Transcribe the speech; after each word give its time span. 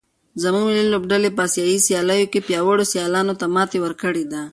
زموږ 0.41 0.63
ملي 0.67 0.83
لوبډلې 0.93 1.29
په 1.35 1.41
اسیايي 1.47 1.77
سیالیو 1.87 2.31
کې 2.33 2.45
پیاوړو 2.47 2.85
سیالانو 2.93 3.33
ته 3.39 3.45
ماتې 3.55 3.77
ورکړې 3.81 4.23
ده. 4.31 4.41